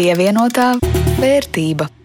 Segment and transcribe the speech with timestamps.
[0.00, 0.78] Pievienotā
[1.20, 1.99] vērtība.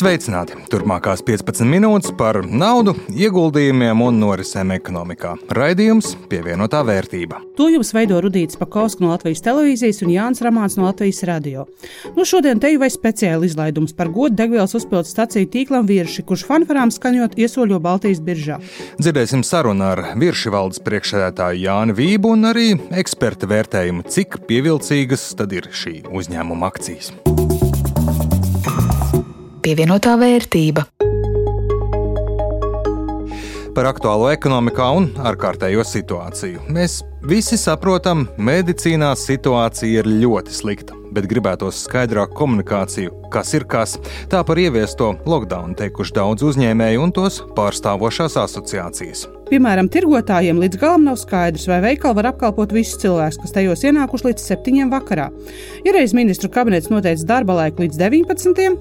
[0.00, 0.54] Sveicināti!
[0.72, 5.34] Turpmākās 15 minūtes par naudu, ieguldījumiem un norisēm ekonomikā.
[5.52, 7.42] Raidījums pievienotā vērtība.
[7.58, 11.66] To jums veido Rudīts Pakausks no Latvijas televīzijas un Jānis Ramāns no Latvijas radio.
[12.16, 16.46] Nu, šodien te jau ir speciāla izlaidums par godu degvielas uzpildes staciju tīklam Virši, kurš
[16.48, 18.56] fanfarām skaņot iesoļo Baltijas biržā.
[19.02, 22.70] Dzirdēsim sarunu ar Virši valdes priekšsēdētāju Jānu Vību un arī
[23.02, 27.12] eksperta vērtējumu, cik pievilcīgas tad ir šī uzņēmuma akcijas
[29.62, 30.86] pievienotā vērtība.
[33.70, 36.64] Par aktuālo ekonomikā un ārkārtējo situāciju.
[36.74, 43.94] Mēs visi saprotam, medicīnā situācija ir ļoti slikta, bet gribētos skaidrāku komunikāciju, kas ir kas.
[44.32, 49.28] Tā par ieviesto lockdown teikuši daudz uzņēmēju un tos pārstāvošās asociācijas.
[49.50, 54.28] Piemēram, tirgotājiem līdz galam nav skaidrs, vai veikali var apkalpot visus cilvēkus, kas tajos ienākuši
[54.28, 54.84] līdz 7.
[54.92, 55.30] vakarā.
[55.86, 58.76] Ja reiz ministru kabinets noteica darba laiku līdz 19.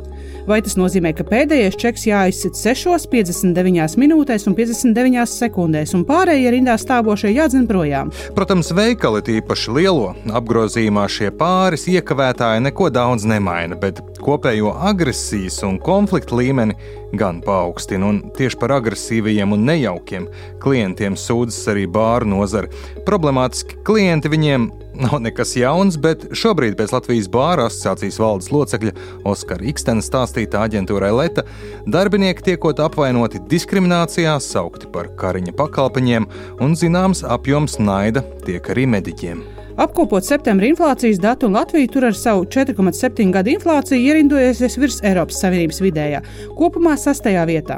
[0.49, 6.53] Vai tas nozīmē, ka pēdējais čeks jāizsit 6, 59 minūtēs un 59 sekundēs, un pārējie
[6.55, 8.13] rindā stāvošie jādzen projām?
[8.38, 15.80] Protams, veikali tīpaši lielo apgrozījumā šie pāris iekavētāji neko daudz nemaina, bet kopējo agresijas un
[15.83, 16.77] konflikta līmeni
[17.17, 18.09] gan paaugstina.
[18.09, 20.27] Un tieši par agresīvajiem un nejaukiem
[20.63, 22.72] klientiem sūdzas arī bāru nozare.
[23.07, 24.69] Problemātiski klienti viņiem
[25.00, 28.95] nav nekas jauns, bet šobrīd pēc Latvijas bāra asociācijas valdes locekļa
[29.30, 31.45] Oskara Ikstena stāstīta aģentūrai Leta,
[31.88, 36.28] darbinieki tiekot apvainoti diskriminācijā, saukti par kariņa pakalpiņiem
[36.64, 39.59] un zināms apjoms naida tiek arī mediķiem.
[39.80, 45.77] Apkopot septembra inflācijas datu, Latvija tur ar savu 4,7 gadu inflāciju ierindojusies virs Eiropas Savienības
[45.80, 46.19] vidējā,
[46.58, 47.77] kopumā sastajā vietā.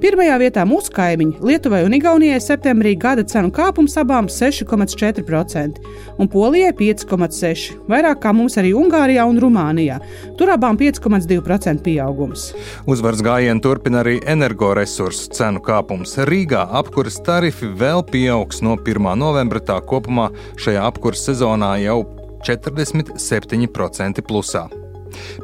[0.00, 5.82] Pirmajā vietā mūsu kaimiņi Lietuvai un Igaunijai septembrī gada cenu kāpums abām 6,4%
[6.16, 10.00] un Polijai 5,6%, vairāk kā mums arī Ungārijā un Rumānijā.
[10.40, 12.46] Tur abām 5,2% pieaugums.
[12.88, 16.16] Uzvaras gājienu turpina arī energoresursu cenu kāpums.
[16.32, 19.12] Rīgā apkuras tarifi vēl pieaugs no 1.
[19.20, 22.04] novembra, tā kopumā šajā apkuras sezonā sezonā jau
[22.46, 24.68] 47% plusā.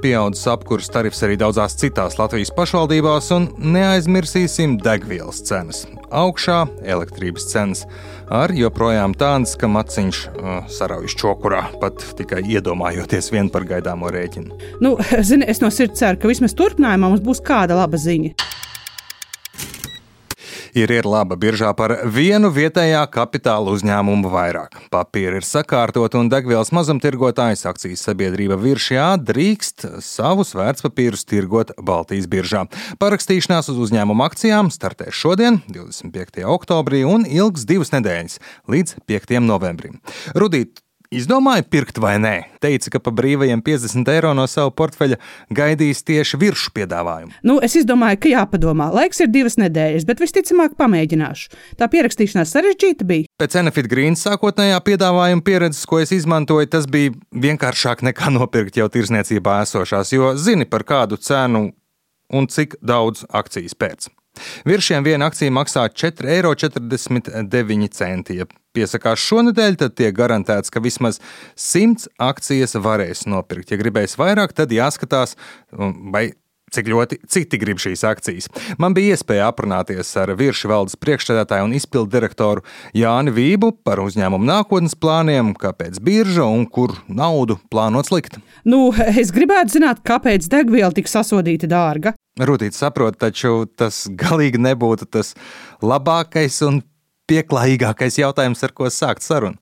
[0.00, 5.82] Pieaudzis apkurss tarifs arī daudzās citās Latvijas pašvaldībās, un neaizmirsīsim degvielas cenas.
[6.09, 7.82] Augšā elektrības cenas
[8.32, 14.62] ar joprojām tādas, ka maciņš uh, saraujas čokurā, pat tikai iedomājoties vien par gaidāmo rēķinu.
[14.80, 14.94] Nu,
[15.28, 18.48] zini, es no sirds ceru, ka vismaz turpinājumā mums būs kāda laba ziņa
[20.76, 24.78] ir, ir laba biržā par vienu vietējā kapitāla uzņēmumu vairāk.
[24.92, 32.66] Papīri ir sakārtot un degvielas mazumtirgotājs akcijas sabiedrība Viršjā drīkst savus vērtspapīrus tirgot Baltijas biržā.
[33.02, 36.44] Parakstīšanās uz uzņēmumu akcijām startēs šodien, 25.
[36.48, 38.40] oktobrī, un ilgs divas nedēļas
[38.70, 39.38] līdz 5.
[39.44, 40.00] novembrim.
[40.36, 42.34] Rudīt, Izdomāja pirkt vai nē.
[42.60, 45.16] Teica, ka pa brīvajiem 50 eiro no sava portfeļa
[45.56, 47.32] gaidīs tieši virsmu piedāvājumu.
[47.48, 48.91] Nu, es izdomāju, ka jāpadomā.
[48.92, 51.56] Laiks ir divas nedēļas, bet visticamāk pamēģināšu.
[51.80, 53.24] Tā pierakstīšanās sarežģīta bija.
[53.41, 58.91] Pēc Enefit Green sākotnējā piedāvājuma pieredzes, ko es izmantoju, tas bija vienkāršāk nekā nopirkt jau
[58.92, 61.70] tirsniecībā esošās, jo zini par kādu cenu
[62.28, 64.12] un cik daudz akcijas pēc.
[64.69, 66.53] Viršiem viena akcija maksā 4,49 eiro.
[68.38, 68.44] Ja
[68.76, 71.21] piesakās šonadēļ, tad tiek garantēts, ka vismaz
[71.59, 73.72] 100 akcijas varēs nopirkt.
[73.72, 75.31] Ja gribēs vairāk, tad jāskatās,
[76.12, 76.25] vai
[76.75, 78.48] cik ļoti citi grib šīs akcijas.
[78.81, 82.65] Man bija iespēja aprunāties ar virsmu valdes priekšstādātāju un izpildu direktoru
[82.97, 88.38] Jāni Vību par uzņēmumu nākotnes plāniem, kāpēc birža un kur naudu plānots likt.
[88.69, 92.15] Nu, es gribētu zināt, kāpēc degviela tik sasodīta dārga.
[92.38, 95.32] Rūtīt saprot, taču tas galīgi nebūtu tas
[95.82, 96.82] labākais un
[97.28, 99.59] pieklājīgākais jautājums, ar ko sākt sarunu.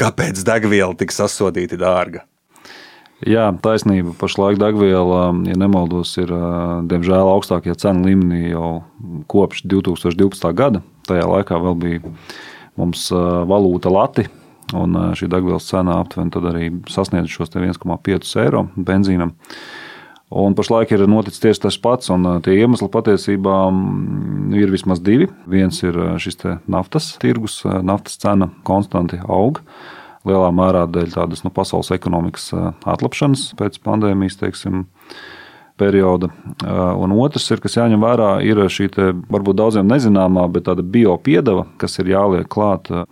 [0.00, 2.24] Kāpēc degviela tik sasodīta dārga?
[3.28, 4.16] Jā, taisnība.
[4.18, 6.32] Pašlaik degviela, ja nemaldos, ir
[6.90, 8.70] diemžēl augstākajā cenu līmenī jau
[9.30, 10.48] kopš 2012.
[10.58, 10.82] gada.
[11.06, 12.14] Tajā laikā vēl bija
[12.80, 14.26] mums valūta lati,
[14.74, 19.36] un šī degvielas cena aptuveni arī sasniedz šos 1,5 eiro benzīnam.
[20.32, 23.56] Un pašlaik ir noticis tieši tas pats, un tie iemesli patiesībā
[24.56, 25.28] ir vismaz divi.
[25.50, 26.40] Viens ir šis
[26.72, 29.60] naftas tirgus, naftas cena konstanti aug.
[30.24, 32.52] Lielā mērā dēļ tādas nu, pasaules ekonomikas
[32.88, 34.86] atlapšanas pēc pandēmijas, teiksim,
[35.76, 36.30] perioda.
[37.02, 41.66] Un otrs, ir, kas jāņem vērā, ir šī te, varbūt daudziem nezināmā, bet tāda biopiedeva,
[41.80, 43.04] kas ir jāliek klāta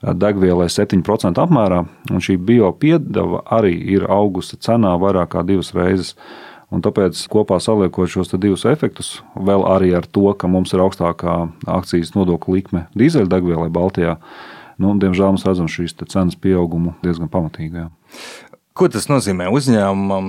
[0.00, 6.14] degvielai 7% apmērā, un šī biopiedeva arī ir augusi cenā vairāk kā divas reizes.
[6.70, 11.34] Un tāpēc kopā saliekot šos divus efektus, vēl arī ar to, ka mums ir augstākā
[11.66, 14.20] akcijas nodokļa likme dīzeļdegvielai Baltijā,
[14.78, 17.82] nu, diemžēl mēs redzam šīs cenas pieaugumu diezgan pamatīgi.
[17.82, 17.88] Jā.
[18.70, 20.28] Ko tas nozīmē uzņēmumam?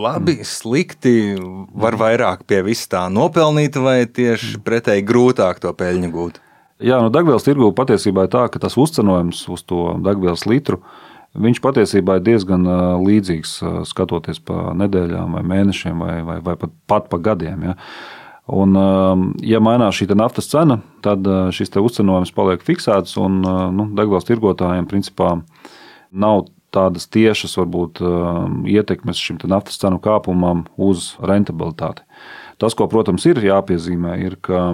[0.00, 1.36] Labi, slikti,
[1.76, 6.40] var vairāk pie vis tā nopelnīt, vai tieši pretēji grūtāk to peļņu gūt?
[6.82, 10.82] Jā, no nu, degvielas tirgu patiesībā ir tā, ka tas uzcenojums uz to degvielas litru
[11.32, 12.66] viņš patiesībā ir diezgan
[13.02, 13.54] līdzīgs
[13.88, 17.70] skatoties pa nedēļām, vai mēnešiem, vai, vai, vai pat, pat pa gadiem.
[17.70, 17.76] Ja.
[18.52, 18.76] Un,
[19.46, 25.36] ja mainās šī naftas cena, tad šis uzcenojums paliek fiksēts, un nu, degvielas tirgotājiem principā
[26.12, 28.00] nav tādas tiešas varbūt,
[28.68, 32.04] ietekmes šim naftas cenu kāpumam uz rentabilitāti.
[32.62, 34.68] Tas, ko, protams, ir jāpiezīmē, ir, ka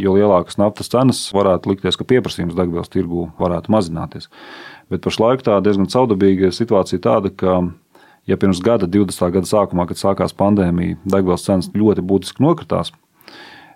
[0.00, 4.28] jo lielākas naftas cenas varētu likties, ka pieprasījums degvielas tirgū varētu mazināties.
[4.92, 7.62] Bet pašlaik tā diezgan caudabīga situācija tāda, ka
[8.28, 9.32] ja pirms gada, 20.
[9.38, 12.92] gada sākumā, kad sākās pandēmija, degvielas cenas ļoti būtiski nokritās,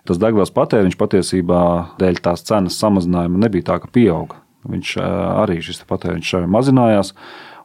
[0.05, 1.63] tas degvielas patēriņš patiesībā
[2.03, 4.43] dēļ tās cenas samazinājuma nebija tā, ka pieauga.
[4.69, 7.13] Viņš arī šis patēriņš mazinājās.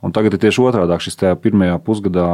[0.05, 0.95] Un tagad ir tieši otrādi.
[1.03, 2.27] Šis pirmajā pusgadā,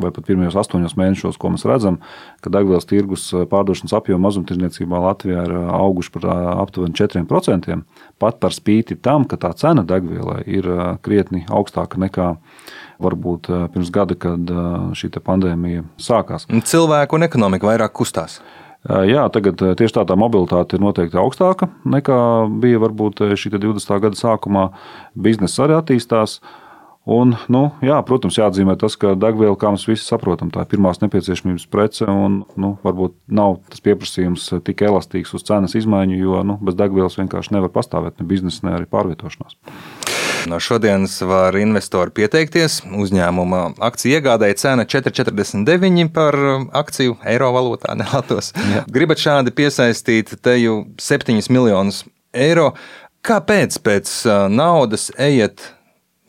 [0.00, 1.98] vai pat pirmajos astoņos mēnešos, ko mēs redzam,
[2.40, 6.28] ka degvielas tirgus pārdošanas apjoma mazumtirdzniecībā Latvijā ir auguši par
[6.62, 7.76] aptuveni 4%.
[8.20, 10.68] Pat par spīti tam, ka tā cena degvielai ir
[11.04, 12.30] krietni augstāka nekā
[13.00, 14.56] varbūt pirms gada, kad
[14.96, 16.48] šī pandēmija sākās.
[16.48, 18.40] Cilvēku un ekonomika vairāk kustās.
[18.88, 22.16] Jā, tagad tieši tā, tā mobilitāte ir noteikti augstāka nekā
[22.62, 23.92] bija varbūt šī 20.
[24.06, 24.70] gada sākumā.
[25.12, 26.38] Bizness arī attīstās.
[27.08, 31.00] Un, nu, jā, protams, jāatzīmē tas, ka degviela, kā mēs visi saprotam, tā ir pirmās
[31.00, 32.04] nepieciešamības prece.
[32.04, 37.16] Un, nu, varbūt nav tas pieprasījums tik elastīgs uz cenas izmaiņu, jo nu, bez degvielas
[37.16, 39.56] vienkārši nevar pastāvēt ne biznesa, ne arī pārvietošanās.
[40.48, 42.80] No šodienas var investori pieteikties.
[42.96, 46.36] Uzņēmuma akciju iegādēji cena 4,49 par
[46.84, 47.96] akciju eiro valūtā.
[48.00, 48.52] Nelatos.
[48.92, 52.72] Gribat šādi piesaistīt teju 7 miljonus eiro.
[53.26, 54.14] Kāpēc pēc
[54.48, 55.66] naudas ejiet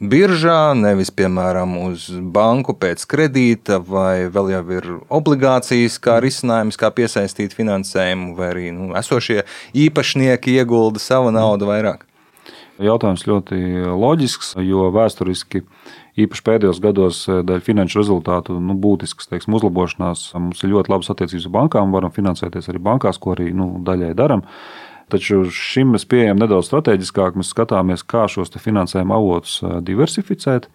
[0.02, 6.90] biržā, nevis piemēram uz banku pēc kredīta, vai vēl jau ir obligācijas kā risinājums, kā
[6.96, 9.44] piesaistīt finansējumu, vai arī nu, esošie
[9.78, 12.08] īpašnieki iegulda savu naudu vairāk.
[12.82, 13.58] Jautājums ļoti
[13.94, 15.62] loģisks, jo vēsturiski,
[16.24, 21.46] īpaši pēdējos gados, dēļ finanšu rezultātu nu, būtiskas teiksim, uzlabošanās, mums ir ļoti labas attiecības
[21.46, 24.42] ar bankām, varam finansēties arī bankās, ko arī nu, daļai darām.
[25.12, 27.36] Taču šim mēs pieejam nedaudz strateģiskāk.
[27.40, 30.70] Mēs skatāmies, kā šos finansējuma avotus diversificēt.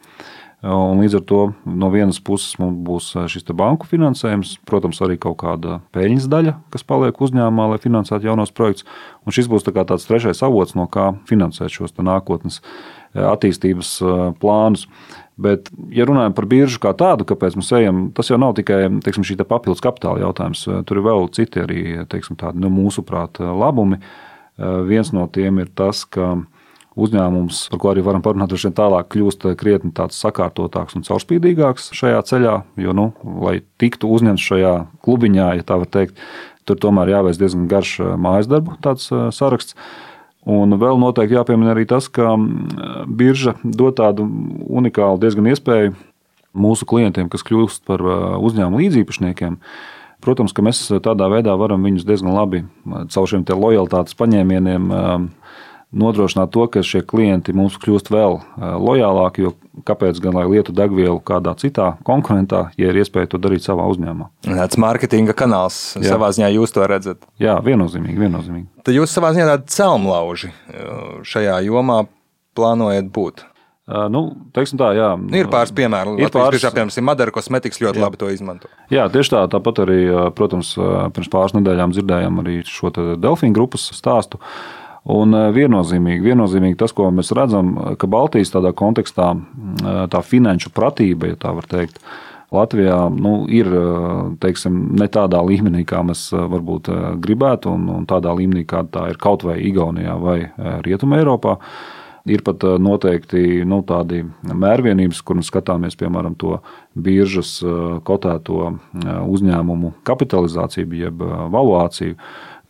[0.67, 5.37] Un līdz ar to no vienas puses mums būs šis banku finansējums, protams, arī kaut
[5.43, 8.87] kāda peļņas daļa, kas paliek uzņēmumā, lai finansētu jaunos projektus.
[9.29, 12.62] Un šis būs tā tāds trešais avots, no kā finansēt šos nākotnes
[13.12, 13.99] attīstības
[14.41, 14.88] plānus.
[15.37, 19.25] Bet, ja runājam par biržu kā tādu, kāpēc mēs ejam, tas jau nav tikai teiksim,
[19.27, 20.62] šī papildus kapitāla jautājums.
[20.88, 24.00] Tur ir vēl citi arī teiksim, tādi, nu, mūsuprāt, labumi.
[24.56, 26.38] Viens no tiem ir tas, ka
[26.97, 31.91] uzņēmums, par ko arī varam parunāt, droši vien tālāk kļūst krietni tāds sakārtotāks un caurspīdīgāks
[31.97, 32.56] šajā ceļā.
[32.81, 33.11] Jo, nu,
[33.44, 34.75] lai tiktu uzņemts šajā
[35.05, 36.17] klubiņā, ja tā var teikt,
[36.65, 38.81] tur tomēr jāveic diezgan garš mājas darbu
[39.37, 39.77] saraksts.
[40.47, 42.37] Un vēl noteikti jāpiemina arī tas, ka
[43.11, 44.29] birža dod tādu
[44.71, 45.97] unikālu diezgan iespēju
[46.57, 48.03] mūsu klientiem, kas kļūst par
[48.39, 49.59] uzņēmumu līdzīpašniekiem.
[50.23, 52.62] Protams, ka mēs tādā veidā varam viņus diezgan labi
[53.12, 54.87] caur šiem lojalitātes paņēmieniem
[55.97, 58.38] nodrošināt to, ka šie klienti mums kļūst vēl
[58.83, 59.47] lojālāki.
[59.47, 59.55] Jo
[59.87, 64.31] kāpēc gan lai lietu degvielu kādā citā konkurentā, ja ir iespēja to darīt savā uzņēmumā?
[64.47, 66.15] Tas mārketinga kanāls Jā.
[66.15, 67.26] savā ziņā jūs to redzat.
[67.43, 68.17] Jā, viennozīmīgi.
[68.23, 68.71] viennozīmīgi.
[68.87, 70.55] Tad jūs savā ziņā tādi celmlauži
[71.29, 72.07] šajā jomā
[72.57, 73.45] plānojat būt.
[73.87, 75.12] Uh, nu, tā, jā.
[75.38, 76.17] Ir pāris piemēru.
[76.19, 78.03] Ir pāris, biežāk, piemēram, Madara kosmetikas ļoti jā.
[78.03, 78.71] labi to izmanto.
[78.91, 79.45] Jā, tieši tā.
[79.53, 80.00] Tāpat arī,
[80.35, 80.73] protams,
[81.15, 84.41] pirms pāris nedēļām dzirdējām arī šo Delfīnu grupas stāstu.
[84.43, 90.23] Uh, Un eh, viennozīmīgi, viennozīmīgi tas, ko mēs redzam, ka Baltijas tādā kontekstā eh, tā
[90.27, 92.01] finanšu pratība, ja tā var teikt,
[92.55, 94.09] Latvijā nu, ir eh,
[94.43, 96.91] teiksim, ne tādā līmenī, kā mēs varbūt
[97.23, 100.41] gribētu, un, un tādā līmenī, kāda tā ir kaut vai Igaunijā vai
[100.87, 101.61] Rietumē Eiropā.
[102.27, 106.57] Ir pat noteikti nu, tādi mērvienības, kur mēs skatāmies, piemēram, to
[106.99, 107.61] biržas
[108.03, 108.73] kotēto
[109.31, 111.23] uzņēmumu kapitalizāciju, jeb
[111.55, 112.17] valuāciju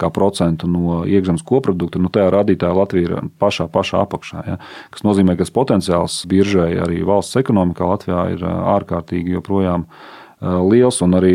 [0.01, 4.45] kā procentu no iekšzemes koprodukta, nu, tajā rādītājā Latvija ir pašā, pašā apakšā.
[4.47, 4.59] Ja?
[4.95, 9.89] Tas nozīmē, ka potenciāls biržai arī valsts ekonomikā Latvijā ir ārkārtīgi joprojām
[10.41, 11.33] liels, un arī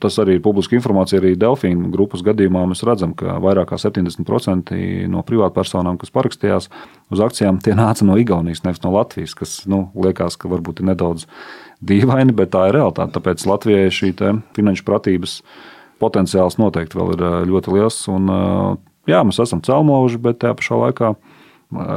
[0.00, 1.22] tas arī ir publiska informācija.
[1.22, 4.76] Arī Delfīna grupas gadījumā mēs redzam, ka vairāk kā 70%
[5.08, 6.68] no privātpersonām, kas parakstījās
[7.10, 10.90] uz akcijām, tie nāca no Igaunijas, nevis no Latvijas, kas nu, liekas, ka varbūt ir
[10.92, 11.24] nedaudz
[11.80, 13.16] dīvaini, bet tā ir realitāte.
[13.16, 14.12] Tāpēc Latvijai šī
[14.56, 15.40] finanšu pratības
[16.00, 18.00] potenciāls noteikti vēl ir ļoti liels.
[18.12, 18.30] Un,
[19.10, 21.14] jā, mēs esam celmoži, bet tajā pašā laikā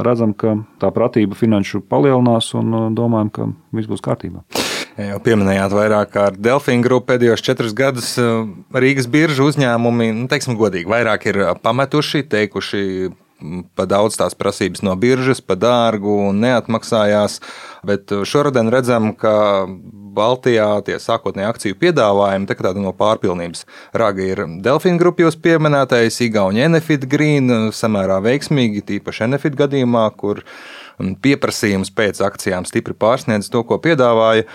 [0.06, 4.44] redzam, ka tā pratība finanšu palielinās un domājam, ka viss būs kārtībā.
[4.94, 8.12] Jau pieminējāt, vairāk kārt Delfīna grupu pēdējos četrus gadus
[8.70, 12.82] Rīgas biržu uzņēmumi, nu, teiksim, godīgi, vairāk ir pametuši, teikuši,
[13.74, 17.40] pa daudz tās prasības no biržas, pa dārgu un neatmaksājās.
[17.86, 19.66] Bet šodien redzam, ka
[20.14, 23.64] Baltijā tie sākotnēji akciju piedāvājumi, tā kā tāda no pārpilnības
[23.96, 30.44] raga ir Delfīna grupa jūs pieminētais, Igaunija Enefit Green, samērā veiksmīgi, tīpaši Enefit gadījumā, kur
[31.24, 34.46] pieprasījums pēc akcijām stipri pārsniedz to, ko piedāvāja.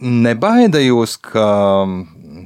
[0.00, 1.50] Nebaida jūs, ka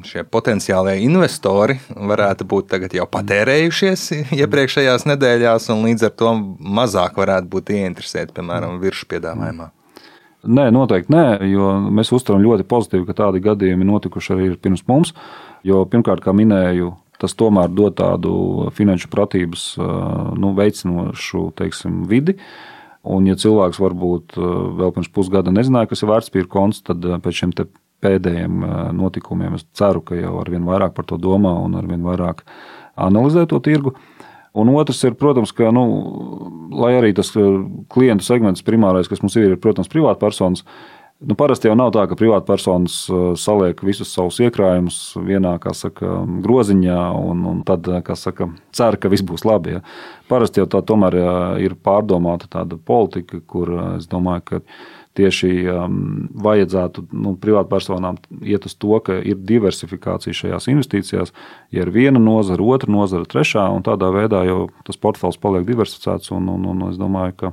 [0.07, 4.09] šie potenciālie investori varētu būt jau patērējušies
[4.41, 9.71] iepriekšējās nedēļās, un līdz ar to mazāk varētu būt ieinteresēti, piemēram, virsmu piedāvājumā?
[10.45, 15.15] Nē, noteikti nē, jo mēs uztveram ļoti pozitīvi, ka tādi gadījumi notikuši arī pirms mums.
[15.65, 16.91] Jo pirmkārt, kā minēju,
[17.23, 18.35] tas tomēr dod tādu
[18.77, 22.37] finanšu pratības nu, veicinošu teiksim, vidi.
[23.05, 27.57] Un, ja cilvēks varbūt vēl pirms pusgada nezināja, kas ir vērtspapīra konts, tad pēc šiem
[28.05, 28.65] pēdējiem
[28.97, 32.45] notikumiem es ceru, ka jau ar vien vairāk par to domā un ar vien vairāk
[33.01, 33.97] analizē to tirgu.
[34.55, 35.83] Un otrs ir, protams, ka, nu,
[36.79, 37.33] lai arī tas
[37.91, 40.63] klientu segments primārais, kas mums ir, ir, protams, privātpersonas,
[41.27, 43.01] nu, parasti jau nav tā, ka privātpersonas
[43.41, 49.43] saliek visus savus iekrājumus vienā, saka, groziņā un, un tad, saka, cer, ka viss būs
[49.49, 49.75] labi.
[49.75, 49.83] Ja.
[50.31, 51.19] Parasti jau tā tomēr
[51.65, 54.63] ir pārdomāta tāda politika, kur es domāju, ka
[55.15, 55.99] tieši um,
[56.45, 61.33] vajadzētu nu, privātpersonām iet uz to, ka ir diversifikācija šajās investīcijās.
[61.75, 66.33] Ja ir viena nozara, otra nozara, trešā, un tādā veidā jau tas portfels paliek diversificēts.
[66.35, 67.53] Un, un, un es domāju, ka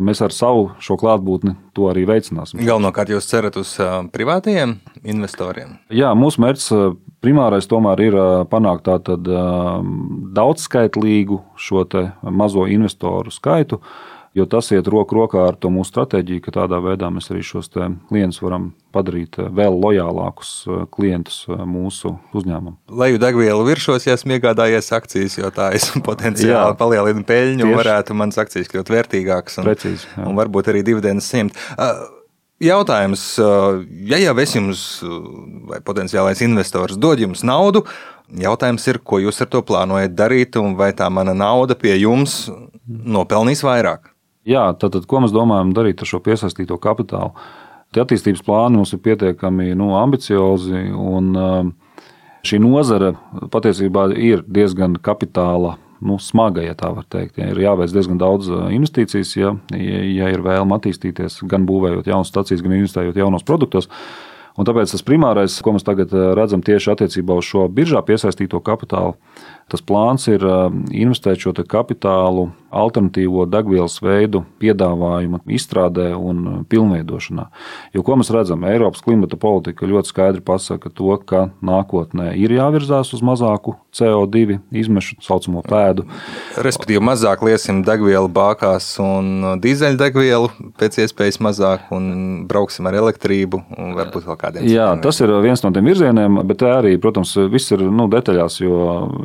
[0.00, 2.60] mēs ar savu šo klātbūtni to arī veicināsim.
[2.64, 5.76] Galvenokārt jūs cerat uz uh, privātajiem investoriem?
[5.92, 6.90] Jā, mūsu mērķis uh,
[7.24, 9.16] primārais tomēr ir uh, panākt tādu
[10.36, 11.86] daudzskaitlīgu šo
[12.32, 13.80] mazo investoru skaitu
[14.36, 17.70] jo tas iet roku rokā ar to mūsu stratēģiju, ka tādā veidā mēs arī šos
[17.72, 22.76] klientus varam padarīt eh, vēl lojālākus eh, klientus eh, mūsu uzņēmumam.
[23.02, 27.70] Leju degvielu viršos, ja esmu iegādājies akcijas, jo tā es potenciāli palielinu peļņu Tieši.
[27.70, 30.26] un varētu manas akcijas kļūt vērtīgākas un, Precīzi, jā.
[30.28, 31.56] un varbūt arī dividendes saņemt.
[32.56, 33.22] Jautājums,
[34.08, 34.82] ja jau es jums,
[35.68, 37.82] vai potenciālais investors, dod jums naudu,
[38.32, 42.46] jautājums ir, ko jūs ar to plānojat darīt, un vai tā mana nauda pie jums
[42.88, 44.15] nopelnīs vairāk?
[44.46, 47.32] Jā, tātad, ko mēs domājam darīt ar šo piesaistīto kapitālu?
[47.94, 51.72] Tie attīstības plāni mums ir pietiekami nu, ambiciozi, un um,
[52.46, 53.14] šī nozare
[53.50, 57.40] patiesībā ir diezgan kapitāla nu, smaga, ja tā var teikt.
[57.40, 62.30] Ja ir jāveic diezgan daudz uh, investīcijas, ja, ja ir vēlme attīstīties, gan būvējot jaunas
[62.30, 63.90] stacijas, gan investējot jaunos produktos.
[64.56, 68.62] Un tāpēc tas primārais, ko mēs tagad uh, redzam tieši attiecībā uz šo biržā piesaistīto
[68.62, 69.18] kapitālu,
[69.66, 70.44] Tas plāns ir
[70.94, 77.46] investēt šo kapitālu alternatīvo degvielas veidu piedāvājuma izstrādē un pilnveidošanā.
[77.94, 83.12] Jo, ko mēs redzam, Eiropas klimata politika ļoti skaidri pasaka to, ka nākotnē ir jāvirzās
[83.16, 86.04] uz mazāku CO2 izmešu, tā saucamo pēdu.
[86.62, 93.62] Respektīvi, mazāk liesim degvielu bākās un dīzeļdegvielu pēc iespējas mazāk un brauksim ar elektrību
[93.96, 94.68] varbūt vēl kādiem.
[94.70, 98.80] Jā, tas ir viens no tiem virzieniem, bet arī, protams, viss ir nu, detaļās, jo,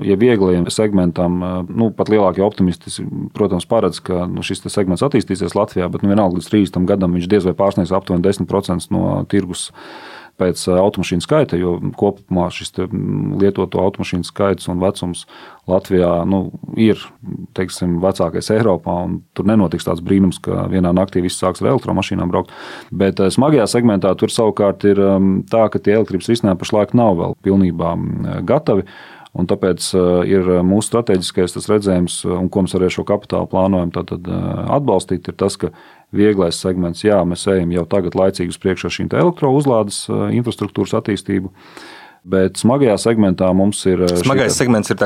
[0.07, 2.93] ja viegliem segmentam, nu, pat lielākie optimisti,
[3.41, 7.29] protams, paredz, ka nu, šis segments attīstīsies Latvijā, bet nu, vienalga līdz 30 gadam viņš
[7.31, 9.71] diez vai pārsniegs aptuveni 10% no tirgus
[10.41, 12.73] pēc automašīnu skaita, jo kopumā šis
[13.41, 15.25] lietoto automašīnu skaits un vecums
[15.69, 16.43] Latvijā nu,
[16.79, 16.99] ir
[17.57, 18.95] teiksim, vecākais Eiropā.
[19.37, 22.53] Tur nenotiks tāds brīnums, ka vienā naktī viss sāks ar elektromašīnām braukt.
[22.89, 25.01] Bet smagajā segmentā tur savukārt ir
[25.51, 27.95] tā, ka tie elektrības risinājumi pašlaik nav vēl pilnībā
[28.49, 28.87] gatavi.
[29.31, 33.93] Un tāpēc eh, ir mūsu strateģiskais redzējums, eh, un ko mēs arī šo kapitālu plānojam
[33.95, 35.71] tātad, eh, atbalstīt, ir tas, ka
[36.11, 40.03] vieglais segments, jā, mēs ejam jau tagad laicīgi uz priekšu ar šīm elektrouzlādes
[40.35, 41.51] infrastruktūras attīstību.
[42.21, 44.03] Bet smagajā segmentā mums ir.
[44.19, 44.99] Smagais šī, segments ir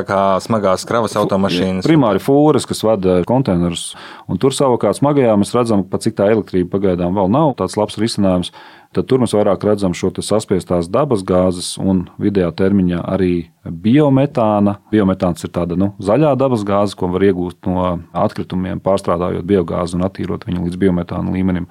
[0.44, 1.86] smagās kravas automašīnas.
[1.86, 3.94] Primāri fūras, kas vada konteinerus.
[4.28, 7.96] Un tur savukārt smagajā mēs redzam, ka cik tā elektrība pagaidām vēl nav tāds labs
[7.96, 8.52] risinājums
[8.96, 14.78] tad tur mēs vairāk redzam šo saspiestās dabas gāzes un vidējā termiņā arī biometāna.
[14.92, 17.86] Biometāns ir tāda nu, zaļā dabas gāze, ko var iegūt no
[18.16, 21.68] atkritumiem, pārstrādājot biogāzi un attīrot viņu līdz biometāna līmenim.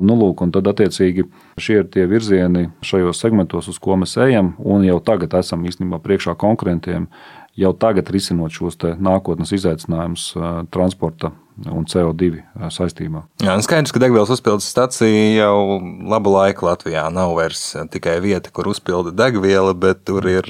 [0.00, 1.26] Nu, lūk, tad, attiecīgi,
[1.60, 5.98] šie ir tie virzieni šajos segmentos, uz ko mēs ejam, un jau tagad esam īstenībā
[6.00, 7.10] priekšā konkurentiem,
[7.58, 10.32] jau tagad risinot šos nākotnes izaicinājumus
[10.72, 11.32] transporta
[11.68, 12.40] un CO2
[12.72, 13.24] saistībā.
[13.44, 18.52] Jā, un skaidrs, ka degvielas uzpildes stacija jau labu laiku Latvijā nav vairs tikai vieta,
[18.54, 20.46] kur uzpilda degviela, bet tur ir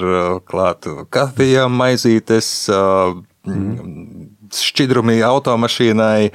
[0.47, 2.69] klāta kafija, maizītes.
[3.41, 4.29] Mm.
[4.59, 6.31] Šķidrumi automašīnai,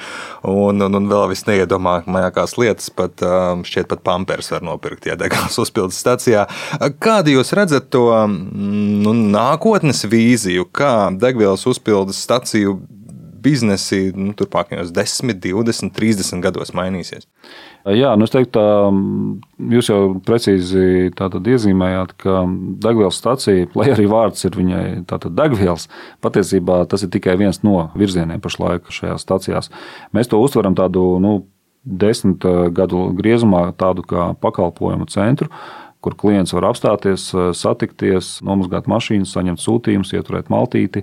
[0.49, 3.23] un, un, un vēl viss neiedomājamākās lietas, pat
[3.67, 6.47] šķiet, pat pampers var nopirkt, ja degvielas uzpildes stacijā.
[7.03, 12.79] Kādu jūs redzat to nu, nākotnes vīziju, kā degvielas uzpildes staciju
[13.43, 17.27] biznesi nu, turpmākajos 10, 20, 30 gados mainīsies?
[17.87, 18.63] Jā, nu es teiktu,
[19.75, 22.45] jūs jau precīzi iezīmējāt, ka
[22.83, 24.87] degvielas stacija, lai arī vārds ir viņai
[25.29, 25.89] degvielas,
[26.25, 29.71] patiesībā tas ir tikai viens no virzieniem pašlaik šajās stacijās.
[30.17, 31.39] Mēs to uztveram tādu nu,
[31.87, 32.43] desmit
[32.75, 35.53] gadu griezumā, tādu kā pakalpojumu centru
[36.07, 41.03] kur klients var apstāties, satikties, nomazgāt mašīnas, saņemt sūtījumus, ieturēt maltīti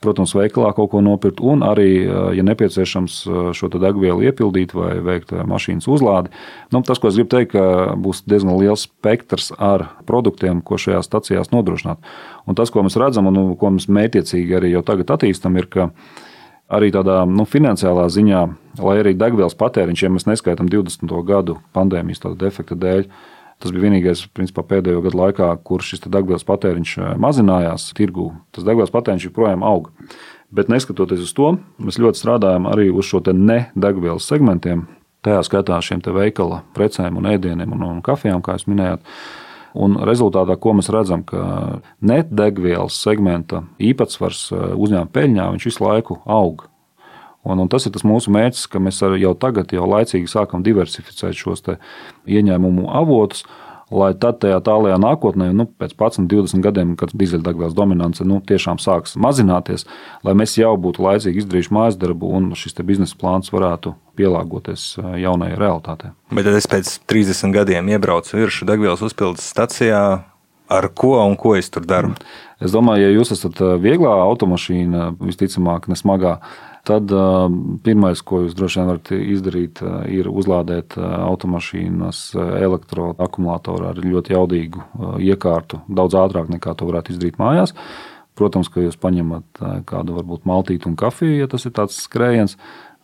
[0.00, 1.90] protams, veikalā kaut ko nopirkt, un arī,
[2.36, 3.16] ja nepieciešams,
[3.56, 6.32] šo degvielu iepildīt vai veikt mašīnas uzlādi.
[6.72, 7.56] Nu, tas, ko es gribu teikt,
[8.00, 12.00] būs diezgan liels spektrs ar produktiem, ko šajās stacijās nodrošināt.
[12.48, 15.90] Un tas, ko mēs redzam un ko mēs mētiecīgi arī jau tagad attīstam, ir, ka
[16.70, 18.44] arī tādā nu, finansiālā ziņā,
[18.80, 21.12] lai arī degvielas patēriņš, ja mēs neskaitām 20.
[21.26, 23.04] gadu pandēmijas defekta dēļ,
[23.60, 28.30] Tas bija vienīgais principā, pēdējo gadu laikā, kur šis degvielas patēriņš eh, mazinājās tirgū.
[28.56, 29.90] Tas degvielas patēriņš joprojām aug.
[30.50, 34.86] Bet neskatoties uz to, mēs ļoti strādājam arī uz šo nedegvielas segmentiem,
[35.22, 39.04] tajā skaitā šiem veikala precēm, un ēdieniem un, un kafijām, kā jūs minējāt.
[39.76, 46.64] Un rezultātā, ko mēs redzam, ka nedegvielas segmenta īpatsvars eh, uzņēmuma peļņā visu laiku aug.
[47.42, 51.38] Un, un tas ir tas mūsu mērķis, ka mēs jau tagad, jau laicīgi sākam diversificēt
[51.38, 51.64] šos
[52.28, 53.46] ieņēmumu avotus.
[53.90, 58.78] Lai tad, tajā tālākajā nākotnē, nu, pēc 15, 20 gadiem, kad dīzeļdegvielas dominance nu, tiešām
[58.78, 59.82] sāks mazināties,
[60.22, 65.58] lai mēs jau būtu laicīgi izdarījuši mājas darbu un šis biznesa plāns varētu pielāgoties jaunajai
[65.58, 66.12] realitātei.
[66.30, 70.04] Bet tad es pēc 30 gadiem iebraucu virsmu degvielas uzpildes stacijā,
[70.70, 72.14] ar ko un ko es tur daru?
[72.62, 76.69] Es domāju, ja jūs esat vieglā automašīna, visticamāk, nesmagā, tad
[77.84, 84.86] pirmais, ko jūs droši vien varat izdarīt, ir uzlādēt automašīnas elektroakumulātoru ar ļoti jaudīgu
[85.20, 87.76] iekārtu, daudz ātrāk nekā to varētu izdarīt mājās.
[88.38, 92.56] Protams, ka jūs paņemat kādu varbūt maltīti un kafiju, ja tas ir tāds skrējiens,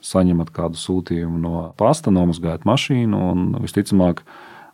[0.07, 4.23] saņemat kādu sūtījumu no pasta, nomazgājat mašīnu un visticamāk,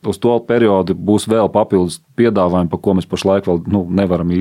[0.06, 4.32] uz to periodu būs vēl papildus piedāvājumi, par ko mēs pašlaik vēl nu, nevaram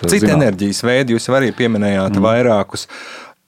[0.00, 0.12] pateikt.
[0.12, 2.24] Citi enerģijas veidi, jūs arī pieminējāt mm.
[2.24, 2.86] vairākus.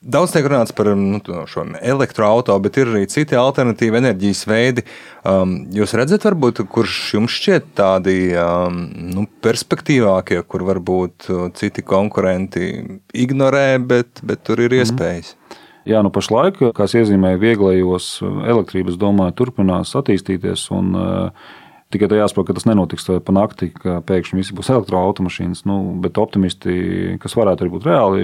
[0.03, 4.83] Daudz tiek runāts par nu, šo elektroautorātu, bet ir arī citi alternatīvi enerģijas veidi.
[5.23, 8.81] Um, jūs redzat, varbūt, kurš jums šķiet tādi um,
[9.15, 12.73] nu, perspektīvākie, kur varbūt uh, citi konkurenti
[13.15, 14.83] ignorē, bet, bet tur ir mhm.
[14.83, 15.33] iespējas.
[15.37, 15.61] Mm.
[15.93, 20.69] Jā, nu pašlaik, kā es iezīmēju, vieglajos elektrības, domāju, turpinās attīstīties.
[20.75, 21.49] Un, uh,
[21.93, 25.61] Tikai tā jāsaprot, ka tas nenotiks pa nakti, ka pēkšņi visi būs elektroautomašīnas.
[25.69, 28.23] Nu, bet optimisti, kas varētu arī būt reāli,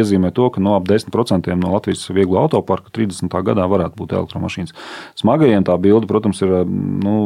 [0.00, 3.30] iezīmē to, ka no ap 10% no Latvijas vieglo autoparka 30.
[3.46, 4.74] gadā varētu būt elektromašīnas.
[5.22, 7.16] Smagajiem tā bilde, protams, ir nu,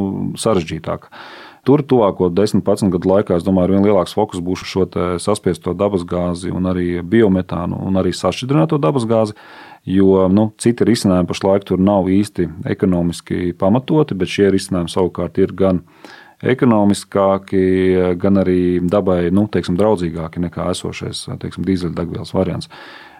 [0.40, 1.08] sarežģītāka.
[1.64, 4.84] Tur tuvāko 10-15 gadu laikā, es domāju, vien lielāks fokus būs šo
[5.22, 9.32] saspiesto dabasgāzi, un arī biometānu, un arī sašķidrināto dabasgāzi.
[9.84, 15.52] Jo nu, citi risinājumi pašlaik tur nav īsti ekonomiski pamatoti, bet šie risinājumi savukārt ir
[15.56, 15.82] gan
[16.44, 17.64] ekonomiskāki,
[18.20, 22.72] gan arī dabai nu, teiksim, draudzīgāki nekā esošais dīzeļdegvielas variants.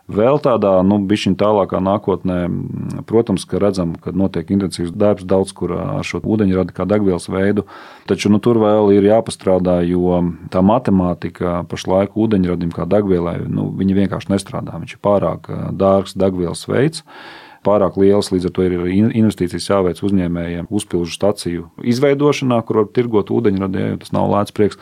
[0.04, 2.42] Vēl tādā nu, bišķiņā tālākā nākotnē,
[3.08, 7.64] protams, ka redzam, ka notiek intensīvs darbs daudz kur ar šo ūdeņradi kā degvielas veidu,
[8.04, 10.20] taču nu, tur vēl ir jāpastrādā, jo
[10.52, 14.76] tā matemātika pašlaik ūdeņradim kā degvielai, nu, viņa vienkārši nestrādā.
[14.82, 17.00] Viņš ir pārāk dārgs degvielas veids
[17.64, 18.28] pārāk liels.
[18.32, 24.00] Līdz ar to ir investīcijas jāveic uzņēmējiem, uzpilžu staciju izveidošanā, kur var tirgot ūdeņradī, jo
[24.04, 24.80] tas nav lēts prieks.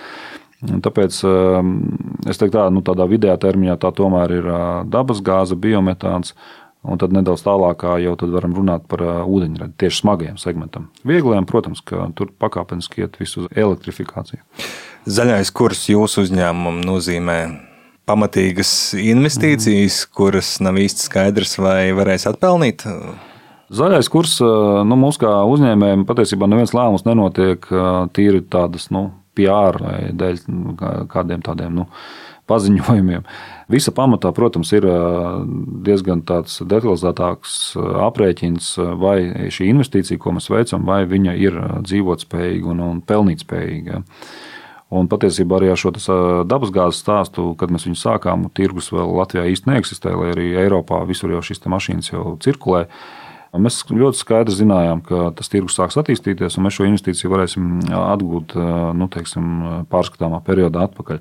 [0.63, 1.71] Tāpēc ehm,
[2.31, 4.51] es teiktu, tā, nu, tādā vidējā termiņā tā tomēr ir
[4.91, 6.37] dabasgāze, biometāns.
[6.83, 10.89] Un tad nedaudz tālākā jau varam runāt par ūdeņradi, tieši smagajiem segmentam.
[11.07, 14.43] Vieglajiem, protams, ka tur pakāpeniski iet visu uz elektrifikāciju.
[15.07, 17.37] Zaļais kurs jūsu uzņēmumam nozīmē
[18.11, 20.15] pamatīgas investīcijas, mm.
[20.19, 22.83] kuras nav īsti skaidrs, vai varēs atpelnīt.
[23.73, 27.71] Zaļais kurs nu, mums kā uzņēmējiem patiesībā neviens lēmums nenotiek
[28.13, 29.07] tīri tādas nu,
[29.39, 30.77] PR vai dēļ nu,
[31.11, 31.89] kādiem tādiem nu,
[32.51, 33.27] paziņojumiem.
[33.73, 34.87] Visa pamatā, protams, ir
[35.87, 37.59] diezgan detalizētāks
[38.09, 44.03] aprēķins, vai šī investīcija, ko mēs veicam, vai viņa ir dzīvotspējīga un, un pelnītspējīga.
[44.93, 45.95] Un patiesībā arī ar šo
[46.45, 51.33] dabasgāzes stāstu, kad mēs viņu sākām, tirgus vēl Latvijā īstenībā neeksistē, lai arī Eiropā visur
[51.33, 52.85] jau šīs mašīnas jau cirkulē.
[53.53, 58.55] Mēs ļoti skaidri zinājām, ka tas tirgus sāks attīstīties, un mēs šo investīciju varēsim atgūt
[58.97, 59.51] nu, teiksim,
[59.93, 61.21] pārskatāmā periodā atpakaļ.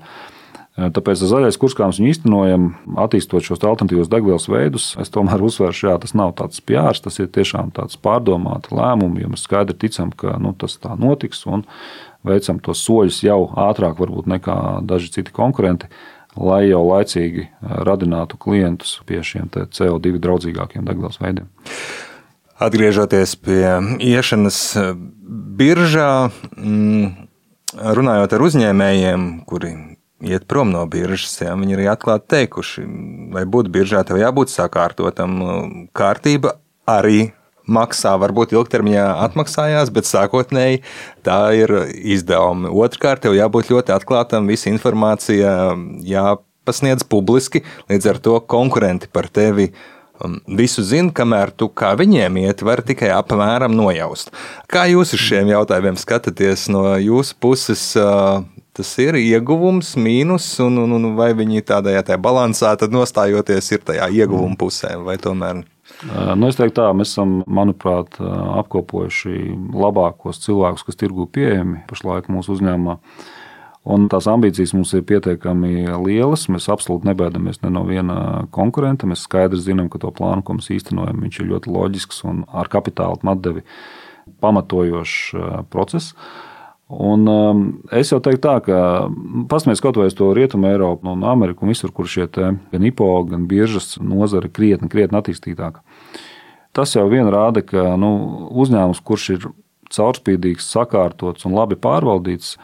[0.95, 2.69] Tāpēc zaļais kurs, kā mēs viņu īstenojam,
[3.03, 7.27] attīstot šos alternatīvos degvielas veidus, es tomēr uzsveršu, ka tas nav tāds pjārs, tas ir
[7.35, 11.65] tiešām tāds pārdomāts lēmums, jo mēs skaidri ticam, ka nu, tas tā notiks un
[12.23, 15.91] veicam tos soļus jau ātrāk varbūt nekā daži citi konkurenti
[16.39, 21.49] lai jau laicīgi radinātu klientus pie šiem CO2 draudzīgākiem degvielas veidiem.
[22.61, 23.65] Atgriežoties pie
[24.05, 24.59] iešanas
[25.57, 27.27] biržā, mm,
[27.97, 29.71] runājot ar uzņēmējiem, kuri
[30.21, 32.85] iet prom no biržas, jā, viņi arī atklāti teikuši,
[33.33, 35.39] lai būtu biržā, tev jābūt sakārtotam.
[35.97, 37.31] Kārtība arī
[37.65, 40.81] maksā, varbūt ilgtermiņā atmaksājās, bet sākotnēji
[41.25, 42.69] tā ir izdevumi.
[42.69, 45.55] Otrkārt, tev jābūt ļoti atklātam, visa informācija
[46.05, 49.71] jāpasniedz publiski, līdz ar to konkurenti par tevi
[50.47, 54.33] visu zina, kamēr tu kā viņiem iet, var tikai apmēram nojaust.
[54.71, 57.91] Kā jūs uz šiem jautājumiem skatāties no jūsu puses?
[57.99, 58.43] Uh,
[58.77, 64.07] tas ir ieguvums, mīnus, un, un, un vai viņi tādajā tajā balansā nostājoties ir tajā
[64.21, 65.65] ieguvuma pusē, vai tomēr?
[66.07, 72.55] Nu, es teiktu, tā mēs esam, manuprāt, apkopojuši labākos cilvēkus, kas tirgu pieejami pašlaik mūsu
[72.55, 72.97] uzņēmumā.
[73.81, 76.45] Un tās ambīcijas mums ir pietiekami lielas.
[76.53, 79.09] Mēs absolūti nebaidamies ne no viena konkurenta.
[79.09, 83.17] Mēs skaidri zinām, ka to plānu, ko mēs īstenojam, ir ļoti loģisks un ar kapitāla
[83.33, 83.65] atdevi
[84.41, 86.13] pamatojošs process.
[86.91, 87.61] Un, um,
[87.95, 88.77] es jau teiktu, tā, ka
[89.49, 93.07] paskatieties kaut vai uz to rietumu Eiropu un Ameriku, un visur, kur šie gan IPO,
[93.29, 95.85] gan biržas nozare ir krietni, krietni attīstītāka.
[96.75, 98.11] Tas jau vien rāda, ka nu,
[98.59, 99.47] uzņēmums, kurš ir
[99.91, 102.57] caurspīdīgs, sakārtots un labi pārvaldīts,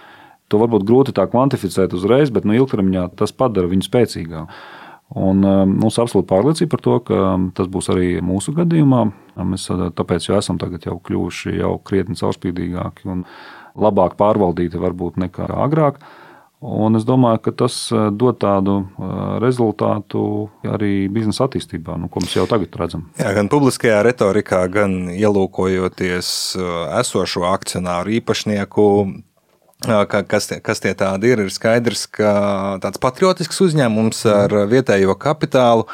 [0.51, 4.59] to varbūt grūti tā kvantificēt uzreiz, bet nu, ilgtermiņā tas padara viņu spēcīgāku.
[5.15, 7.19] Un um, mums ir absolūta pārliecība par to, ka
[7.55, 9.05] tas būs arī mūsu gadījumā.
[9.47, 13.23] Mēs tāpēc jau esam jau kļuvuši jau krietni caurspīdīgāki un
[13.79, 16.01] labāk pārvaldīta varbūt nekā agrāk.
[16.57, 19.11] Un es domāju, ka tas eh, dod tādu eh,
[19.43, 23.05] rezultātu arī biznesa attīstībā, nu, ko mēs jau tagad redzam.
[23.21, 26.31] Jā, gan publiskajā retorikā, gan ielūkojoties
[26.97, 28.87] esošo akcionāru īpašnieku
[29.83, 31.43] kas, kas tie tādi ir.
[31.45, 32.31] Ir skaidrs, ka
[32.83, 35.87] tāds patriotisks uzņēmums ar vietējo kapitālu.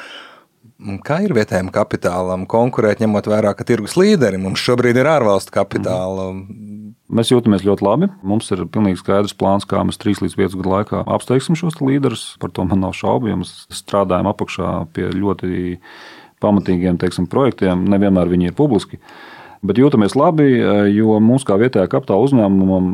[1.03, 6.31] Kā ir vietējiem kapitālam konkurēt, ņemot vērā, ka tirgus līderi mums šobrīd ir ārvalstu kapitāla?
[6.33, 6.73] Mm.
[7.13, 8.07] Mēs jūtamies ļoti labi.
[8.25, 12.23] Mums ir pilnīgi skaidrs plāns, kā mēs 3 līdz 5 gadu laikā apsteigsim šos līderus.
[12.41, 15.75] Par to man nav šaubu, jo mēs strādājam apakšā pie ļoti
[16.43, 17.85] pamatīgiem teiksim, projektiem.
[17.93, 18.99] Nevienmēr viņi ir publiski.
[19.63, 20.45] Bet jūtamies labi,
[20.91, 22.87] jo mums kā vietējā kapitāla uzņēmumam,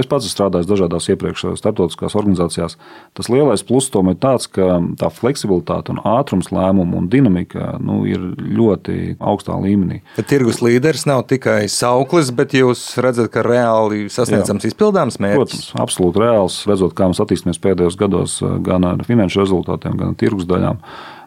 [0.00, 2.78] es pats strādāju dažādās iepriekšējās starptautiskās organizācijās,
[3.12, 8.00] tas lielais pluss tomēr ir tāds, ka tā fleksibilitāte un ātrums lēmumu un dinamika nu,
[8.08, 10.00] ir ļoti augstā līmenī.
[10.16, 15.42] Tad tirgus līderis nav tikai sauklis, bet jūs redzat, ka reāli sasniedzams izpildāms mērķis.
[15.44, 20.48] Protams, absolūti reāls, redzot, kā mēs attīstāmies pēdējos gados gan ar finanšu rezultātiem, gan tirgus
[20.48, 20.80] daļām.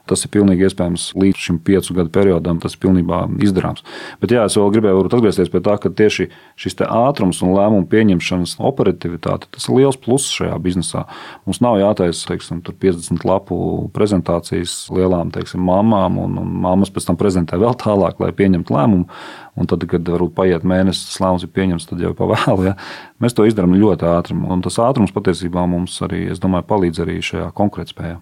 [0.08, 3.84] Tas ir pilnīgi iespējams līdz šim piecu gadu periodam, tas ir pilnībā izdarāms.
[4.22, 8.58] Bet jā, es vēl gribēju atgriezties pie tā, ka tieši šis ātrums un lēmumu pieņemšanas
[8.68, 11.06] operativitāte tas ir liels pluss šajā biznesā.
[11.48, 13.58] Mums nav jātaisa teiksim, 50 lapu
[13.96, 19.10] prezentācijas lielām teiksim, mamām, un, un mammas pēc tam prezentē vēl tālāk, lai pieņemtu lēmumu.
[19.58, 22.68] Un tad, kad varbūt paiet mēnesis, lēmums ir pieņemts, tad jau ir pavēlu.
[22.70, 22.76] Ja?
[23.24, 24.38] Mēs to izdarām ļoti ātri.
[24.38, 28.20] Un tas ātrums patiesībā mums arī, es domāju, palīdz arī šajā konkurētspējā.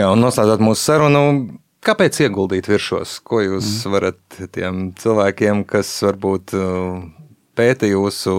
[0.00, 1.24] Jā, un noslēdzot mūsu sarunu.
[1.84, 3.18] Kāpēc ieguldīt virsos?
[3.24, 3.92] Ko jūs mm.
[3.92, 6.98] varat tiem cilvēkiem, kas varbūt uh,
[7.56, 8.34] pēta jūsu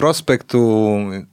[0.00, 0.60] prospektu,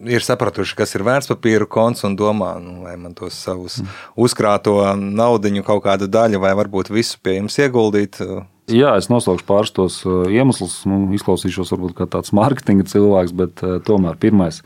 [0.03, 3.95] ir sapratuši, kas ir vērtspapīra konts un domā, nu, vai man tos savus mm.
[4.27, 8.19] uzkrāto naudu, kaut kādu daļu, vai varbūt visu pie jums ieguldīt?
[8.67, 10.81] Jā, es nosaukšu pāris tos uh, iemeslus.
[10.89, 14.59] Nu, izklausīšos varbūt kā tāds mārketinga cilvēks, bet uh, tomēr pirmais.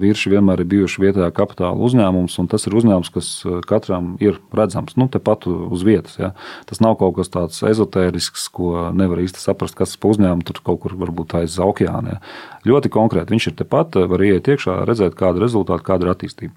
[0.00, 4.38] Vīrši vienmēr ir bijuši vietējā kapitāla uzņēmums, un tas ir uzņēmums, kas uh, katram ir
[4.56, 4.96] redzams.
[5.00, 6.16] Nu, tepat uz vietas.
[6.20, 6.32] Ja.
[6.70, 10.82] Tas nav kaut kas tāds ezotērisks, ko nevar īsti saprast, kas pa uzņēmumu tur kaut
[10.84, 12.16] kur varbūt aiz okeāna.
[12.16, 12.22] Ja.
[12.70, 16.52] Ļoti konkrēti viņš ir tepat, var ieiet iekšā, redzēt, kāda ir rezultāta, kāda ir attīstība.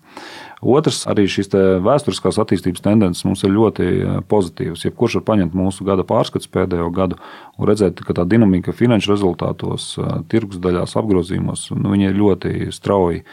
[0.63, 1.49] Otrs, arī šīs
[1.83, 4.85] vēsturiskās attīstības tendences mums ir ļoti eh, pozitīvas.
[4.87, 7.19] Jebkurš var paņemt mūsu gada pārskatu pēdējo gadu
[7.57, 13.25] un redzēt, ka tā dinamika finanšu rezultātos, eh, tirgus daļās, apgrozījumos, nu, ir ļoti strauji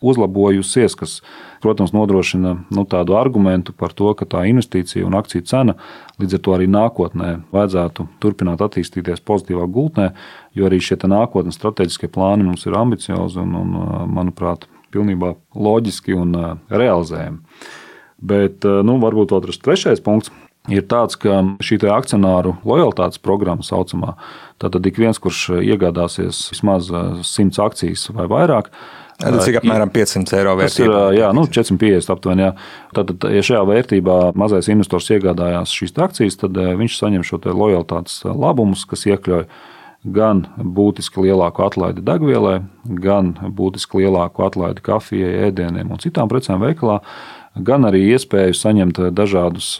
[0.00, 1.16] uzlabojusies, kas,
[1.60, 5.74] protams, nodrošina nu, tādu argumentu par to, ka tā investīcija un akciju cena
[6.22, 10.12] līdz ar to arī nākotnē vajadzētu turpināt attīstīties pozitīvā gultnē,
[10.54, 13.74] jo arī šie nākotnes strateģiskie plāni mums ir ambiciozi un, un
[14.14, 16.36] manuprāt, pilnībā loģiski un
[16.70, 17.40] realizējami.
[18.18, 20.32] Bet nu, varbūt otrs, trešais punkts
[20.68, 24.16] ir tāds, ka šī akcionāru lojalitātes programma saucamā,
[24.60, 28.72] tātad ik viens, kurš iegādāsies vismaz 100 akcijas vai vairāk,
[29.18, 30.92] Tas ir apmēram 500 eiro vērtībā.
[30.94, 32.44] Tas ir jā, nu, 450 aptuveni.
[32.44, 32.50] Jā.
[32.94, 38.86] Tad, ja šajā vērtībā mazais investors iegādājās šīs akcijas, tad viņš saņem šo lojalitātes labumus,
[38.86, 39.48] kas iekļauj
[40.04, 42.60] gan būtiski lielāku atlaidi degvielai,
[43.02, 47.00] gan būtiski lielāku atlaidi kafijai, ēdieniem un citām precēm veikalā
[47.64, 49.70] gan arī iespēju saņemt dažādus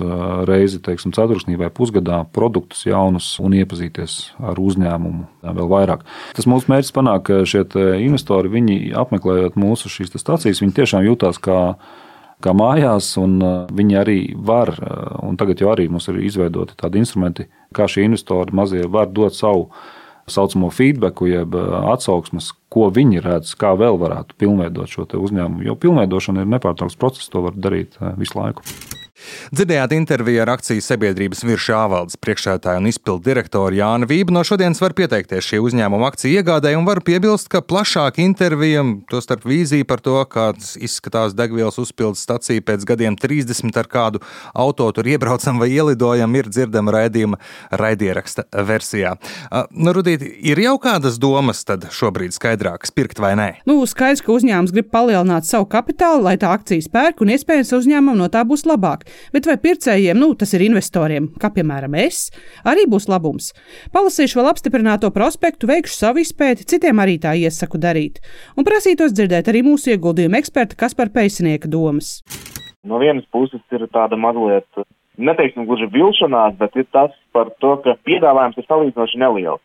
[0.48, 4.18] reizi, teiksim, ceturksnī vai pusgadā produktus jaunus un iepazīties
[4.50, 6.04] ar uzņēmumu vēl vairāk.
[6.36, 7.64] Tas mūsu mērķis panāk, ka šie
[8.02, 11.60] investori, viņi apmeklējot mūsu šīs stācijas, viņi tiešām jūtās kā
[12.38, 13.40] kā mājās, un
[13.74, 14.70] viņi arī var,
[15.26, 19.34] un tagad jau arī mums ir izveidoti tādi instrumenti, kā šie investori mazie var dot
[19.34, 19.72] savu
[20.32, 25.66] saucamo feedback, jeb atsauksmes, ko viņi redz, kā vēl varētu pilnveidot šo uzņēmumu.
[25.68, 28.64] Jo pilnveidošana ir nepārtraukts process, to var darīt visu laiku.
[29.52, 34.34] Dzirdējāt interviju ar akcijas sabiedrības virsā valdes priekšsētāju un izpildu direktoru Jānu Vību.
[34.34, 39.46] No šodienas var pieteikties šī uzņēmuma akciju iegādē un var piebilst, ka plašāka intervija, tostarp
[39.48, 44.22] vīzija par to, kāds izskatās degvielas uzpildes stacija pēc gadiem 30 ar kādu
[44.54, 47.40] auto tur iebraucam vai ielidojam, ir dzirdama raidījuma
[47.80, 49.16] raidieraksta versijā.
[49.72, 53.48] Nu, Rudīt, ir jau kādas domas tad šobrīd skaidrākas pirkt vai nē?
[53.68, 58.20] Nu, skaidrs, ka uzņēmums grib palielināt savu kapitālu, lai tā akcijas pērk un iespējams uzņēmumam
[58.20, 62.28] no tā būs labāk bet vai pircējiem, nu, tas ir investoriem, kā piemēram es,
[62.68, 63.50] arī būs labums.
[63.94, 68.22] Palasīšu vēl apstiprināto prospektu, veikšu savu izpēti, citiem arī tā iesaku darīt,
[68.56, 72.18] un prasītos dzirdēt arī mūsu ieguldījuma eksperta Kaspar Peisnieka domas.
[72.86, 74.66] No vienas puses ir tāda mazliet,
[75.18, 79.62] neteiksim, gluži vilšanās, bet ir tas par to, ka piedāvājums ir salīdzinoši neliels.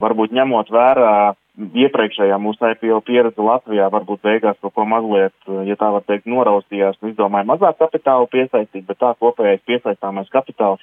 [0.00, 1.14] Varbūt ņemot vērā
[1.60, 5.34] iepriekšējā mūsu IPO pieredze Latvijā varbūt beigās kaut ko mazliet,
[5.66, 10.82] ja tā var teikt, noraustījās un izdomāja mazāk kapitālu piesaistīt, bet tā kopējais piesaistāmais kapitāls,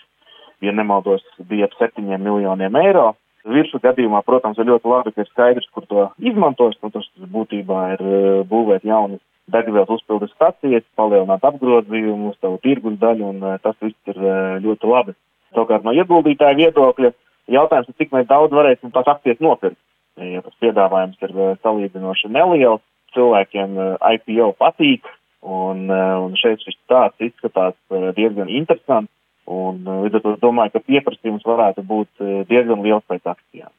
[0.61, 3.13] ja nemaldos, bija ap 7 miljoniem eiro.
[3.47, 7.83] Virsu gadījumā, protams, ir ļoti labi, ka ir skaidrs, kur to izmantos, un tas būtībā
[7.95, 13.77] ir eh, būvēt jaunas degvielas uzpildes stacijas, palielināt apgrozījumu, savu tirgus daļu, un eh, tas
[13.79, 15.15] viss ir eh, ļoti labi.
[15.55, 17.13] Savukārt no ieguldītāja viedokļa
[17.55, 19.79] jautājums ir, cik mēs daudz varēsim tās akcijas nopirkt
[20.17, 22.83] ja tas piedāvājums ir eh, salīdzinoši neliels,
[23.15, 25.07] cilvēkiem eh, IPO patīk,
[25.45, 27.77] un, eh, un šeit šis tāds izskatās
[28.17, 29.11] diezgan interesants,
[29.47, 33.71] un līdz ar to domāju, ka pieprasījums varētu būt diezgan liels pēc akcijām.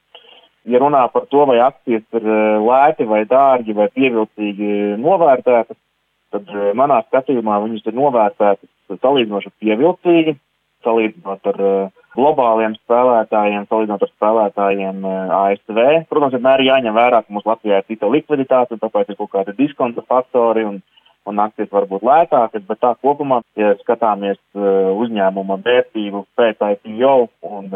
[0.68, 2.24] Ja runā par to, vai akcijas ir
[2.64, 5.76] lēti vai dārgi vai pievilcīgi novērtētas,
[6.32, 10.38] tad manā skatījumā viņas ir novērtētas salīdzinoši pievilcīgi,
[10.86, 15.80] salīdzinot ar uh, globāliem spēlētājiem, salīdzinot ar spēlētājiem uh, ASV.
[16.10, 20.04] Protams, vienmēr jāņem vērā, ka mums Latvijā ir cita likviditāte, tāpēc ir kaut kādi diskonta
[20.08, 20.80] faktori, un,
[21.28, 27.16] un akcijas var būt lētākas, bet tā kopumā, ja skatāmies uh, uzņēmuma vērtību pēc IPO
[27.48, 27.72] un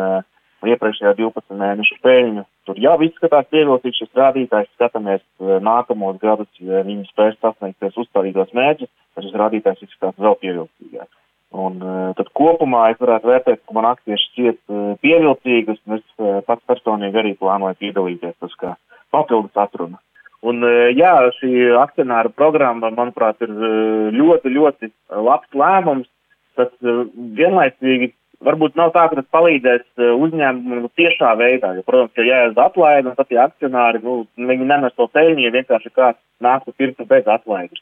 [0.63, 7.09] iepriekšējā 12 mēnešu peļņu, tur jau izskatās pievilcīgs šis rādītājs, skatāmies nākamos gadus, ja viņi
[7.09, 11.22] spēs sasniegt uzstādītos mērķus, tad šis rādītājs izskatās vēl pievilcīgāks.
[11.53, 16.47] Un uh, tad kopumā es varētu vērtēt, ka man akcijas šķiet uh, pievilcīgas, un es
[16.49, 18.73] pats personīgi arī plānoju piedalīties tas kā
[19.13, 20.01] papildus atruna.
[20.49, 23.53] Un uh, jā, šī akcionāra programma, manuprāt, ir
[24.17, 24.93] ļoti, ļoti
[25.29, 26.09] labs lēmums.
[26.57, 28.11] Tas vienlaicīgi
[28.45, 33.29] varbūt nav tā, ka tas palīdzēs uzņēmumam tiešā veidā, jo, protams, ka jāies atlaidi, tad
[33.31, 37.81] tie akcionāri, nu, viņi nenes to peļņu, ja vienkārši kāds nāktu pirkt bez atlaides.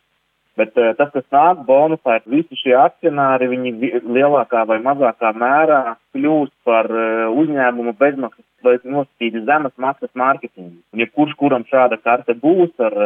[0.58, 5.80] Bet uh, tas, kas nāk bonusā, ir visi šie akcionāri, viņi lielākā vai mazākā mērā
[6.16, 10.80] kļūst par uh, uzņēmumu bezmaksas vai nosacīti zemes maksas mārketingu.
[10.92, 12.98] Un ja kurš kuram šāda karte būs ar,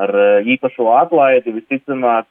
[0.00, 2.26] ar uh, īpašo atlaidi, visticamāk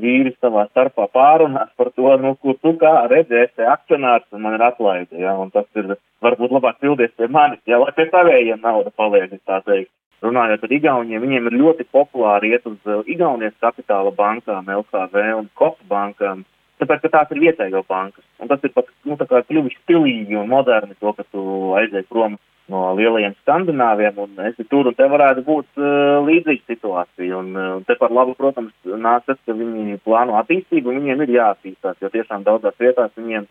[0.00, 4.66] vīri savā starpā pārunās par to, nu, kur tu kā redzēsi, akcionārs un man ir
[4.70, 8.94] atlaide, ja, un tas ir varbūt labāk pildies pie manis, ja, lai pie savējiem nauda
[8.96, 9.92] paliek, tā teikt.
[10.24, 15.46] Runājot ar Igauniem, viņiem ir ļoti populāri iet uz uh, Igaunijas kapitāla bankām, LKV un
[15.58, 16.42] Kopu bankām,
[16.82, 18.24] tāpēc, ka tās ir vietējo bankas.
[18.42, 21.44] Un tas ir pat, nu, tā kā kļuvuši stilīgi un moderni to, ka tu
[21.78, 22.34] aizēji prom
[22.68, 27.38] no lielajiem skandināviem un esi tur, un te varētu būt uh, līdzīga situācija.
[27.38, 31.34] Un uh, te par labu, protams, nāk tas, ka viņi plāno attīstību, un viņiem ir
[31.38, 33.48] jāattīstās, jo tiešām daudzās vietās viņiem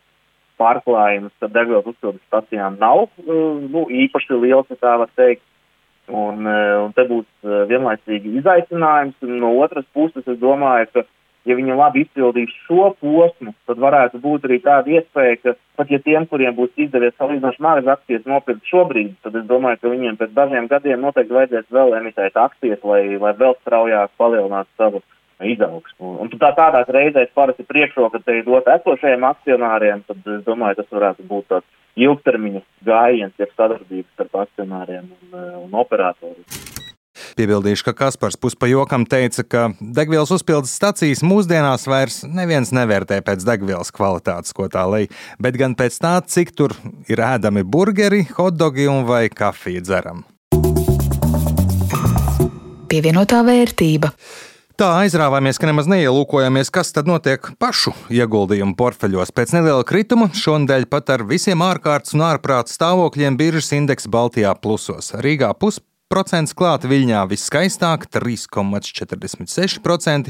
[0.61, 5.45] pārklājums ar degvielas uzpildes stacijām nav uh, nu, īpaši liels, ja tā var teikt.
[6.07, 9.17] Un, eh, un te būs eh, vienlaicīgi izaicinājums.
[9.27, 11.03] Un no otras puses, es domāju, ka,
[11.47, 15.99] ja viņi labi izpildīs šo posmu, tad varētu būt arī tāda iespēja, ka pat ja
[16.03, 20.33] tiem, kuriem būs izdevies salīdzinoši magas akcijas nopirkt šobrīd, tad es domāju, ka viņiem pēc
[20.35, 25.03] dažiem gadiem noteikti vajadzēs vēl emitēt akcijas, lai, lai vēl straujāk palielinātu savu
[25.43, 26.17] izaugsmu.
[26.23, 30.95] Un tā tādās reizēs parasti priekšroka te ir dot esošajiem akcionāriem, tad es domāju, tas
[30.95, 31.67] varētu būt tāds
[31.97, 36.45] ilgtermiņa gājiens, jeb sadarbības starp akcionāriem un, eh, un operatoriem.
[37.37, 43.91] Piebildīšu, ka Kaspars puspajokam teica, ka degvielas uzpildes stacijas mūsdienās vairs neviens nevērtē pēc degvielas
[43.93, 45.09] kvalitātes, ko tā lej,
[45.41, 46.73] bet gan pēc tā, cik tur
[47.09, 50.25] ir ēdami burgeri, hotdogi un vai kafija dzeram.
[52.87, 54.13] Pievienotā vērtība.
[54.77, 59.31] Tā aizrāvāmies, ka nemaz neielūkojamies, kas tad notiek pašu ieguldījumu portfeļos.
[59.33, 65.09] Pēc neliela krituma šonadēļ pat ar visiem ārkārtas un ārprāta stāvokļiem biržas indeks Baltijā plusos.
[65.25, 70.29] Rīgā pusprocents klāt, Viļņā viskaistāk 3,46%.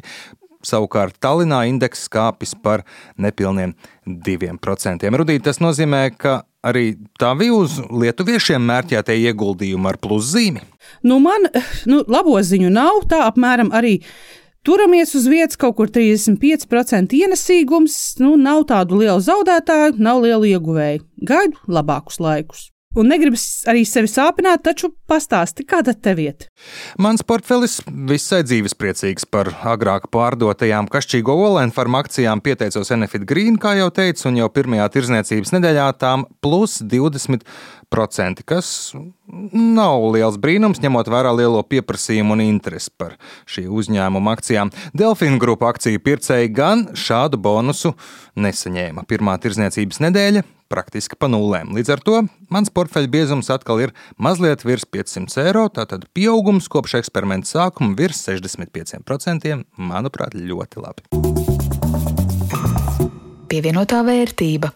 [0.64, 2.88] Savukārt Tallinā indeks kāpis par
[3.20, 3.76] nepilniem
[4.08, 5.12] 2%.
[5.12, 6.86] Rudīt, tas nozīmē, ka arī
[7.20, 10.64] bija uz lietuviešiem mērķētie ieguldījumi ar pluszīmi.
[11.04, 11.50] Nu, man
[11.90, 13.04] nu, labo ziņu nav.
[13.10, 14.00] Tā apmēram arī
[14.68, 18.00] turamies uz vietas, kaut kur 35% ienesīgums.
[18.24, 21.06] Nu, nav tādu lielu zaudētāju, nav lielu ieguvēju.
[21.28, 22.68] Gaidu labākus laikus.
[22.98, 26.48] Un negribas arī sevi sāpināt, taču pastāsti, kāda tev iet.
[27.02, 27.80] Mans portfelis
[28.10, 34.42] visai dzīvespriecīgs par agrāk pārdotajām kašķīgo olēnfarmu akcijām pieteicos Enefit Green, kā jau teicu, un
[34.42, 37.46] jau pirmajā tirzniecības nedēļā tām plus 20%,
[38.46, 38.94] kas
[39.54, 43.16] nav liels brīnums, ņemot vērā lielo pieprasījumu un interesi par
[43.48, 44.72] šī uzņēmuma akcijām.
[44.94, 47.96] Delfīna grupa akciju pircēji gan šādu bonusu
[48.36, 49.08] nesaņēma.
[49.08, 51.72] Pirmā tirzniecības nedēļa praktiski pa nulēm.
[51.78, 52.22] Līdz ar to
[52.52, 58.20] mans portfeļa biezums atkal ir mazliet virs 500 eiro, tātad pieaugums kopš eksperimenta sākuma virs
[58.28, 61.08] 65%, manuprāt, ļoti labi.
[63.48, 64.74] Pievienotā vērtība.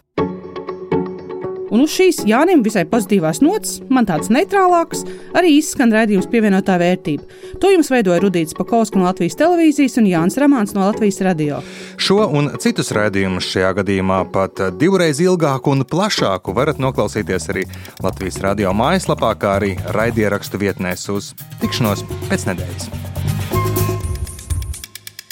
[1.72, 5.06] Un uz šīs Jānim visai pozitīvās nots, man tāds neitrālāks,
[5.38, 7.24] arī izskan redzējums pievienotā vērtība.
[7.62, 11.62] To jums veidoja Rudīts Pakausks no Latvijas televīzijas un Jānis Ramāns no Latvijas radio.
[11.96, 17.64] Šo un citus raidījumus šajā gadījumā pat divreiz ilgāku un plašāku varat noklausīties arī
[18.04, 21.32] Latvijas radio mājaslapā, kā arī raidierakstu vietnēs uz
[21.62, 22.90] tikšanos pēc nedēļas.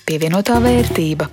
[0.08, 1.28] Pievienotā vērtība.